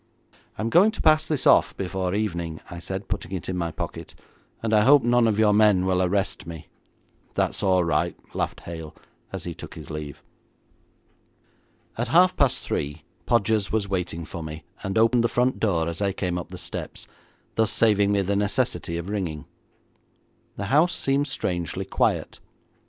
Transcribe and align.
'I'm 0.57 0.71
going 0.71 0.89
to 0.93 0.99
pass 1.03 1.27
this 1.27 1.45
off 1.45 1.77
before 1.77 2.15
evening,' 2.15 2.59
I 2.71 2.79
said, 2.79 3.07
putting 3.07 3.33
it 3.33 3.47
in 3.47 3.55
my 3.55 3.69
pocket, 3.69 4.15
'and 4.63 4.73
I 4.73 4.81
hope 4.81 5.03
none 5.03 5.27
of 5.27 5.37
your 5.37 5.53
men 5.53 5.85
will 5.85 6.01
arrest 6.01 6.47
me.' 6.47 6.69
'That's 7.35 7.61
all 7.61 7.83
right,' 7.83 8.17
laughed 8.33 8.61
Hale 8.61 8.95
as 9.31 9.43
he 9.43 9.53
took 9.53 9.75
his 9.75 9.91
leave. 9.91 10.23
At 11.99 12.07
half 12.07 12.35
past 12.35 12.63
three 12.63 13.03
Podgers 13.27 13.71
was 13.71 13.87
waiting 13.87 14.25
for 14.25 14.41
me, 14.41 14.63
and 14.81 14.97
opened 14.97 15.23
the 15.23 15.27
front 15.27 15.59
door 15.59 15.87
as 15.87 16.01
I 16.01 16.13
came 16.13 16.39
up 16.39 16.49
the 16.49 16.57
steps, 16.57 17.07
thus 17.53 17.71
saving 17.71 18.11
me 18.11 18.23
the 18.23 18.35
necessity 18.35 18.97
of 18.97 19.07
ringing. 19.07 19.45
The 20.55 20.65
house 20.73 20.95
seemed 20.95 21.27
strangely 21.27 21.85
quiet. 21.85 22.39